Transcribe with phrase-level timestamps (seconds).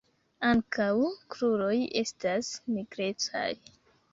[0.51, 0.87] Ankaŭ
[1.35, 3.47] kruroj estas nigrecaj.